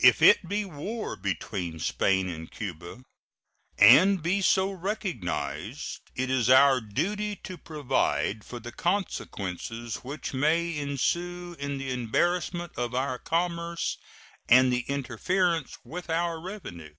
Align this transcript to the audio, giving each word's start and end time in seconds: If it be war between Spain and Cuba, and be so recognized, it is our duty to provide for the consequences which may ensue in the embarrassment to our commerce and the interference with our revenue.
If 0.00 0.20
it 0.20 0.46
be 0.50 0.66
war 0.66 1.16
between 1.16 1.78
Spain 1.78 2.28
and 2.28 2.50
Cuba, 2.50 2.98
and 3.78 4.22
be 4.22 4.42
so 4.42 4.70
recognized, 4.70 6.00
it 6.14 6.28
is 6.28 6.50
our 6.50 6.78
duty 6.82 7.36
to 7.36 7.56
provide 7.56 8.44
for 8.44 8.60
the 8.60 8.70
consequences 8.70 10.04
which 10.04 10.34
may 10.34 10.76
ensue 10.76 11.56
in 11.58 11.78
the 11.78 11.90
embarrassment 11.90 12.74
to 12.74 12.94
our 12.94 13.18
commerce 13.18 13.96
and 14.46 14.70
the 14.70 14.80
interference 14.90 15.78
with 15.82 16.10
our 16.10 16.38
revenue. 16.38 16.92